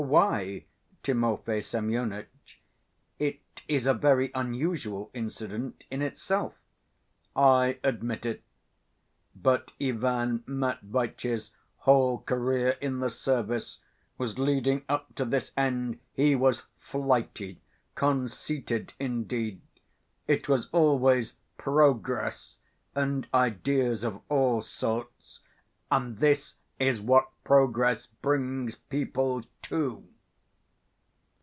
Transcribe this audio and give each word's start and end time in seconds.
"Why, 0.07 0.65
Timofey 1.03 1.61
Semyonitch? 1.61 2.59
It 3.19 3.39
is 3.67 3.85
a 3.85 3.93
very 3.93 4.31
unusual 4.33 5.11
incident 5.13 5.83
in 5.91 6.01
itself...." 6.01 6.55
"I 7.35 7.77
admit 7.83 8.25
it. 8.25 8.41
But 9.35 9.71
Ivan 9.79 10.43
Matveitch's 10.47 11.51
whole 11.77 12.17
career 12.23 12.77
in 12.81 12.97
the 12.99 13.11
service 13.11 13.77
was 14.17 14.39
leading 14.39 14.85
up 14.89 15.13
to 15.15 15.23
this 15.23 15.51
end. 15.55 15.99
He 16.13 16.35
was 16.35 16.63
flighty 16.79 17.61
conceited 17.93 18.93
indeed. 18.99 19.61
It 20.25 20.49
was 20.49 20.67
always 20.71 21.35
'progress' 21.59 22.57
and 22.95 23.27
ideas 23.35 24.03
of 24.03 24.21
all 24.29 24.61
sorts, 24.63 25.41
and 25.91 26.17
this 26.17 26.55
is 26.79 26.99
what 26.99 27.27
progress 27.43 28.07
brings 28.07 28.73
people 28.75 29.43
to!" 29.61 30.07